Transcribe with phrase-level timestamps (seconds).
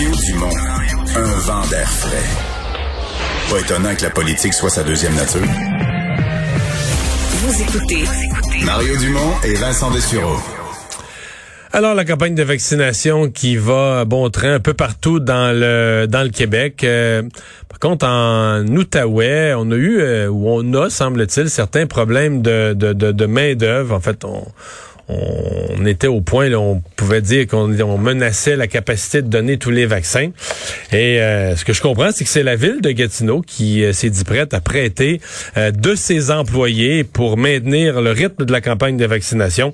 [0.00, 0.56] Mario Dumont,
[1.14, 3.50] un vent d'air frais.
[3.50, 5.42] Pas étonnant que la politique soit sa deuxième nature.
[7.32, 8.04] Vous écoutez
[8.64, 10.38] Mario Dumont et Vincent Dessureau.
[11.72, 16.06] Alors la campagne de vaccination qui va à bon train un peu partout dans le
[16.08, 16.82] dans le Québec.
[16.82, 17.22] Euh,
[17.68, 22.72] par contre, en Outaouais, on a eu euh, ou on a, semble-t-il, certains problèmes de,
[22.72, 23.94] de, de, de main d'œuvre.
[23.94, 24.46] En fait, on
[25.80, 29.70] on était au point, là, on pouvait dire qu'on menaçait la capacité de donner tous
[29.70, 30.30] les vaccins.
[30.92, 33.92] Et euh, ce que je comprends, c'est que c'est la ville de Gatineau qui euh,
[33.92, 35.20] s'est dit prête à prêter
[35.56, 39.72] euh, de ses employés pour maintenir le rythme de la campagne de vaccination.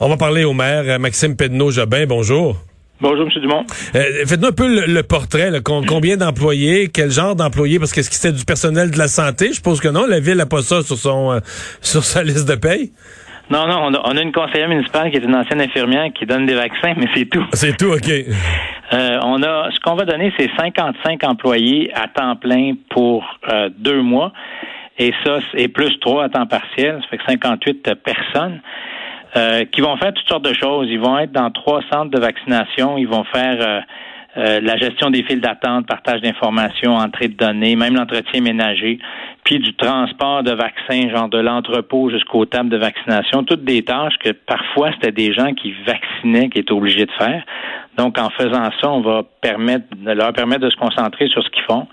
[0.00, 2.06] On va parler au maire, Maxime Pedneau-Jobin.
[2.06, 2.56] Bonjour.
[3.00, 3.40] Bonjour, M.
[3.40, 3.64] Dumont.
[3.92, 5.52] Faites-nous un peu le, portrait.
[5.62, 6.88] combien d'employés?
[6.92, 7.78] Quel genre d'employés?
[7.78, 9.48] Parce que ce que c'était du personnel de la santé?
[9.48, 10.06] Je suppose que non.
[10.06, 11.40] La ville n'a pas ça sur, son,
[11.80, 12.90] sur sa liste de paye.
[13.50, 16.26] Non, non, on a, on a, une conseillère municipale qui est une ancienne infirmière qui
[16.26, 17.46] donne des vaccins, mais c'est tout.
[17.52, 18.10] C'est tout, OK.
[18.10, 23.70] Euh, on a, ce qu'on va donner, c'est 55 employés à temps plein pour euh,
[23.76, 24.32] deux mois,
[24.98, 28.60] et ça, c'est plus trois à temps partiel, ça fait que 58 personnes.
[29.36, 30.88] Euh, qui vont faire toutes sortes de choses.
[30.90, 32.96] Ils vont être dans trois centres de vaccination.
[32.96, 33.84] Ils vont faire
[34.36, 38.98] euh, la gestion des files d'attente, partage d'informations, entrée de données, même l'entretien ménager,
[39.42, 44.18] puis du transport de vaccins, genre de l'entrepôt jusqu'aux tables de vaccination, toutes des tâches
[44.18, 47.42] que parfois c'était des gens qui vaccinaient qui étaient obligés de faire.
[47.96, 51.64] Donc en faisant ça, on va permettre leur permettre de se concentrer sur ce qu'ils
[51.64, 51.86] font.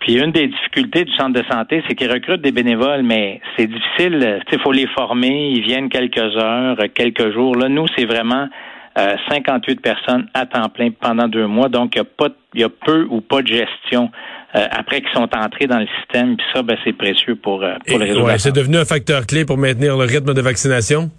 [0.00, 3.68] Puis une des difficultés du centre de santé, c'est qu'ils recrutent des bénévoles, mais c'est
[3.68, 4.40] difficile.
[4.50, 7.54] Il faut les former, ils viennent quelques heures, quelques jours.
[7.54, 8.48] Là, nous, c'est vraiment
[8.96, 11.68] 58 euh, personnes à temps plein pendant deux mois.
[11.68, 14.10] Donc, il y a pas, il y a peu ou pas de gestion
[14.54, 16.36] euh, après qu'ils sont entrés dans le système.
[16.36, 19.44] Puis ça, ben, c'est précieux pour, euh, pour les ouais, C'est devenu un facteur clé
[19.44, 21.10] pour maintenir le rythme de vaccination?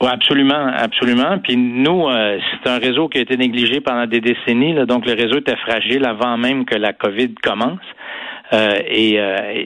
[0.00, 1.38] Oui, absolument, absolument.
[1.38, 4.74] Puis nous, c'est un réseau qui a été négligé pendant des décennies.
[4.86, 7.78] donc, le réseau était fragile avant même que la COVID commence.
[8.52, 9.20] et,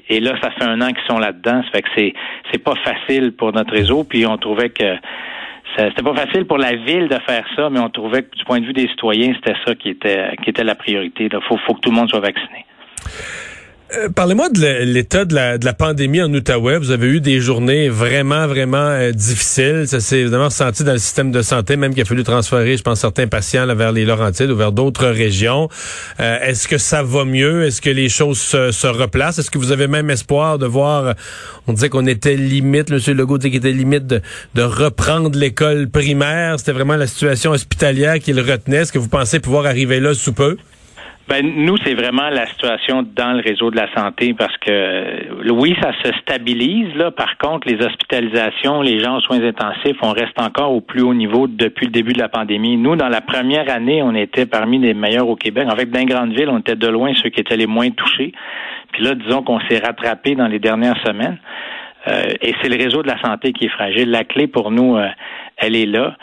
[0.09, 1.63] et, là, ça fait un an qu'ils sont là-dedans.
[1.63, 2.15] Ça fait que c'est
[2.53, 4.05] c'est pas facile pour notre réseau.
[4.05, 4.99] Puis on trouvait que
[5.77, 8.61] c'était pas facile pour la ville de faire ça, mais on trouvait que du point
[8.61, 11.29] de vue des citoyens, c'était ça qui était qui était la priorité.
[11.31, 12.65] Il faut, faut que tout le monde soit vacciné.
[13.97, 16.77] Euh, parlez-moi de l'état de la, de la pandémie en Outaouais.
[16.77, 19.85] Vous avez eu des journées vraiment, vraiment euh, difficiles.
[19.87, 22.83] Ça s'est évidemment ressenti dans le système de santé, même qu'il a fallu transférer, je
[22.83, 25.71] pense, certains patients vers les Laurentides ou vers d'autres régions.
[26.21, 27.65] Euh, est-ce que ça va mieux?
[27.65, 29.39] Est-ce que les choses se, replacent?
[29.39, 31.15] Est-ce que vous avez même espoir de voir,
[31.67, 32.99] on disait qu'on était limite, M.
[33.17, 34.21] Legault disait qu'il était limite de,
[34.55, 36.59] de reprendre l'école primaire.
[36.59, 38.79] C'était vraiment la situation hospitalière qui le retenait.
[38.79, 40.59] Est-ce que vous pensez pouvoir arriver là sous peu?
[41.29, 45.51] Ben, nous, c'est vraiment la situation dans le réseau de la santé parce que euh,
[45.51, 46.95] oui, ça se stabilise.
[46.95, 47.11] Là.
[47.11, 51.13] Par contre, les hospitalisations, les gens aux soins intensifs, on reste encore au plus haut
[51.13, 52.79] niveau depuis le début de la pandémie.
[52.79, 55.69] Nous, dans la première année, on était parmi les meilleurs au Québec.
[55.71, 57.91] En fait, dans les grandes villes, on était de loin ceux qui étaient les moins
[57.91, 58.33] touchés.
[58.93, 61.37] Puis là, disons qu'on s'est rattrapé dans les dernières semaines.
[62.07, 64.11] Euh, et c'est le réseau de la santé qui est fragile.
[64.11, 65.09] La clé pour nous, euh,
[65.59, 66.17] elle est là.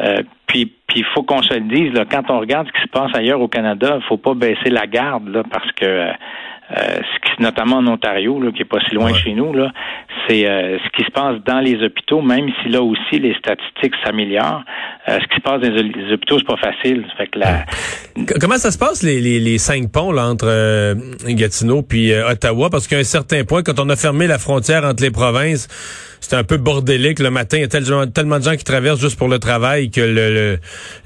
[0.00, 2.88] Euh, puis il faut qu'on se le dise, là, quand on regarde ce qui se
[2.88, 6.10] passe ailleurs au Canada, faut pas baisser la garde là, parce que
[6.76, 7.00] euh, euh,
[7.38, 9.72] notamment en Ontario, là, qui est pas si loin de chez nous, là,
[10.28, 13.94] c'est euh, ce qui se passe dans les hôpitaux, même si là aussi les statistiques
[14.04, 14.62] s'améliorent.
[15.06, 17.04] ce qui se passe dans les, hôpitaux, c'est pas facile.
[17.16, 17.64] Fait que la...
[18.40, 20.94] Comment ça se passe les, les, les cinq ponts là, entre
[21.28, 22.68] Gatineau puis Ottawa?
[22.70, 25.68] Parce qu'à un certain point, quand on a fermé la frontière entre les provinces,
[26.20, 27.56] c'était un peu bordélique le matin.
[27.56, 30.58] Il y a tellement, tellement de gens qui traversent juste pour le travail que le,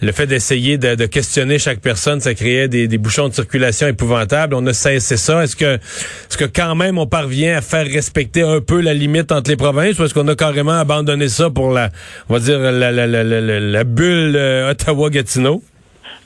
[0.03, 3.87] le, fait d'essayer de, de, questionner chaque personne, ça créait des, des, bouchons de circulation
[3.87, 4.55] épouvantables.
[4.55, 5.44] On a cessé ça.
[5.44, 9.33] Est-ce que, est-ce que quand même on parvient à faire respecter un peu la limite
[9.33, 11.91] entre les provinces ou est-ce qu'on a carrément abandonné ça pour la,
[12.29, 15.62] on va dire, la, la, la, la bulle euh, Ottawa-Gatineau?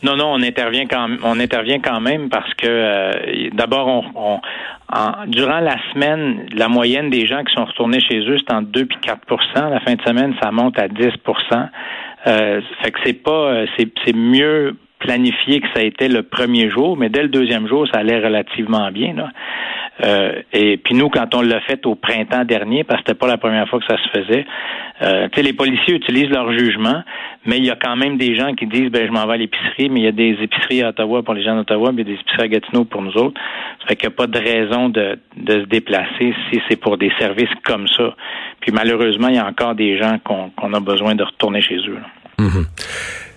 [0.03, 4.41] Non, non, on intervient quand on intervient quand même parce que euh, d'abord, on,
[5.27, 8.83] durant la semaine, la moyenne des gens qui sont retournés chez eux, c'est entre 2
[8.83, 11.69] et 4% La fin de semaine, ça monte à 10%
[12.27, 16.71] euh, Fait que c'est pas euh, c'est mieux planifié que ça a été le premier
[16.71, 19.31] jour, mais dès le deuxième jour, ça allait relativement bien.
[20.05, 23.27] Euh, et puis nous, quand on l'a fait au printemps dernier, parce que c'était pas
[23.27, 24.47] la première fois que ça se faisait,
[25.03, 27.03] euh, les policiers utilisent leur jugement,
[27.47, 29.37] mais il y a quand même des gens qui disent ben je m'en vais à
[29.37, 32.09] l'épicerie, mais il y a des épiceries à Ottawa pour les gens d'Ottawa, mais il
[32.09, 33.41] y a des épiceries à Gatineau pour nous autres.
[33.81, 37.13] Ça fait qu'il n'y a pas de raison de, se déplacer si c'est pour des
[37.19, 38.15] services comme ça.
[38.61, 41.99] Puis malheureusement, il y a encore des gens qu'on a besoin de retourner chez eux.
[42.39, 43.28] Mm-hmm.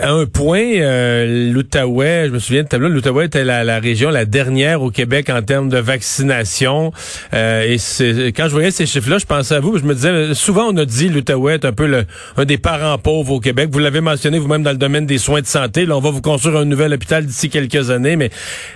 [0.00, 4.24] À un point, euh, l'Outaouais, je me souviens de tableau, l'Outaouais était la, région la
[4.24, 6.92] dernière au Québec en termes de vaccination.
[7.34, 9.78] Euh, et quand je voyais ces chiffres-là, je pensais à vous.
[9.78, 12.04] Je me disais, souvent on a dit l'Outaouais est un peu le,
[12.36, 13.68] un des parents pauvres au Québec.
[13.70, 15.86] Vous l'avez mentionné vous-même dans le domaine des soins de santé.
[15.86, 18.16] Là, on va vous construire un nouvel hôpital d'ici quelques années.
[18.16, 18.30] Mais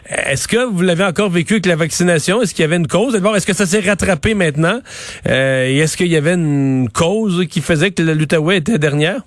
[0.08, 2.43] est-ce que vous l'avez encore vécu avec la vaccination?
[2.43, 3.14] Est-ce qu'il y avait une cause?
[3.14, 4.81] D'abord, est-ce que ça s'est rattrapé maintenant?
[5.26, 9.23] Et est-ce qu'il y avait une cause qui faisait que l'Outaouais était dernière?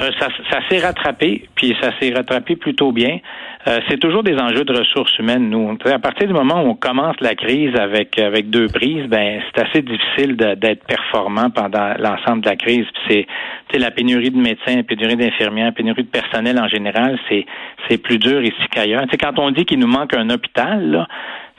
[0.00, 3.18] Euh, ça, ça s'est rattrapé, puis ça s'est rattrapé plutôt bien.
[3.66, 5.48] Euh, c'est toujours des enjeux de ressources humaines.
[5.48, 9.40] Nous, à partir du moment où on commence la crise avec avec deux prises, ben
[9.46, 12.86] c'est assez difficile d'être performant pendant l'ensemble de la crise.
[13.08, 13.26] C'est
[13.78, 17.46] la pénurie de médecins, la pénurie d'infirmières, la pénurie de personnel en général, c'est
[17.88, 19.04] c'est plus dur ici qu'ailleurs.
[19.20, 21.08] Quand on dit qu'il nous manque un hôpital, là,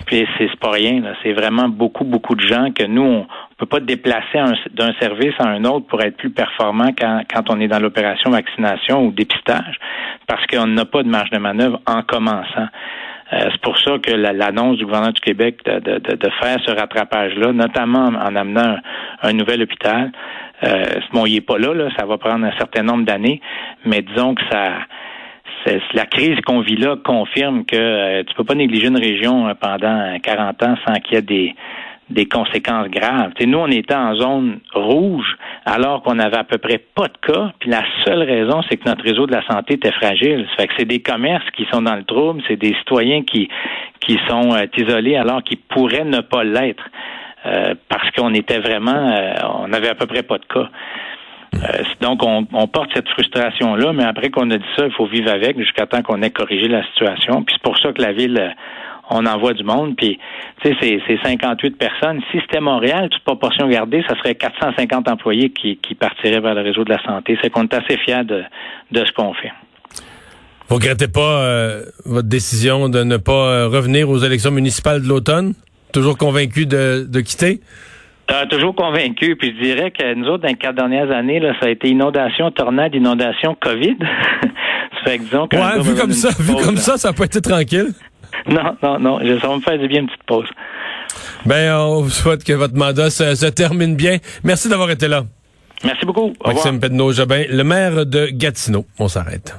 [0.05, 1.01] puis c'est pas rien.
[1.23, 4.37] C'est vraiment beaucoup beaucoup de gens que nous on, on peut pas déplacer
[4.73, 8.29] d'un service à un autre pour être plus performant quand, quand on est dans l'opération
[8.29, 9.79] vaccination ou dépistage,
[10.27, 12.67] parce qu'on n'a pas de marge de manœuvre en commençant.
[13.33, 16.71] Euh, c'est pour ça que l'annonce du gouvernement du Québec de, de, de faire ce
[16.71, 18.75] rattrapage-là, notamment en, amenant
[19.23, 20.11] un, nouvel hôpital,
[20.63, 20.83] euh,
[21.13, 23.41] bon, il n'est pas là, là, ça va prendre un certain nombre d'années,
[23.85, 24.73] mais disons que ça
[25.93, 30.17] la crise qu'on vit là confirme que euh, tu peux pas négliger une région pendant
[30.21, 31.55] 40 ans sans qu'il y ait des
[32.09, 33.31] des conséquences graves.
[33.45, 37.51] nous, on était en zone rouge alors qu'on avait à peu près pas de cas,
[37.59, 40.45] puis la seule raison, c'est que notre réseau de la santé était fragile.
[40.51, 43.49] Ça fait que c'est des commerces qui sont dans le trouble, c'est des citoyens qui,
[44.01, 46.83] qui sont euh, isolés alors qu'ils pourraient ne pas l'être.
[47.45, 50.69] Euh, parce qu'on était vraiment, euh, on avait à peu près pas de cas.
[52.01, 55.57] Donc, on, porte cette frustration-là, mais après qu'on a dit ça, il faut vivre avec
[55.57, 57.43] jusqu'à temps qu'on ait corrigé la situation.
[57.43, 58.53] Puis c'est pour ça que la ville
[59.09, 60.17] on envoie du monde, puis
[60.63, 62.21] tu sais, c'est 58 personnes.
[62.31, 66.83] Si c'était Montréal, toute proportion gardée, ça serait 450 employés qui, partiraient vers le réseau
[66.83, 67.37] de la santé.
[67.41, 68.43] C'est qu'on est assez fiers de,
[68.91, 69.51] ce qu'on fait.
[70.67, 75.07] Vous regrettez pas euh, votre décision de ne pas euh, revenir aux élections municipales de
[75.07, 75.53] l'automne?
[75.93, 77.61] Toujours convaincu de quitter?
[78.31, 79.35] Euh, toujours convaincu.
[79.35, 81.89] Puis je dirais que nous autres, dans les quatre dernières années, là, ça a été
[81.89, 83.97] inondation, tornade, inondation, COVID.
[83.99, 87.39] ça fait que disons que ouais, vu comme ça, vu comme ça, ça peut être
[87.39, 87.93] tranquille.
[88.47, 89.19] Non, non, non.
[89.39, 90.47] Ça va me faire du bien une petite pause.
[91.45, 94.17] Ben, on vous souhaite que votre mandat se, termine bien.
[94.43, 95.23] Merci d'avoir été là.
[95.83, 96.33] Merci beaucoup.
[96.45, 98.85] Maxime Pedneau-Jobin, le maire de Gatineau.
[98.97, 99.55] On s'arrête.